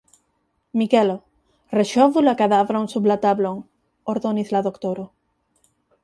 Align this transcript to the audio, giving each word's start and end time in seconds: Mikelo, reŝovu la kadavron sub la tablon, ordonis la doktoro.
Mikelo, 0.81 1.17
reŝovu 1.79 2.23
la 2.23 2.33
kadavron 2.39 2.89
sub 2.93 3.09
la 3.11 3.17
tablon, 3.25 3.59
ordonis 4.15 4.49
la 4.57 4.63
doktoro. 4.69 5.05